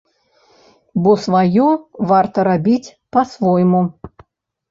Бо 1.03 1.11
сваё 1.25 1.67
варта 2.11 2.39
рабіць 2.49 2.93
па-свойму. 3.17 3.81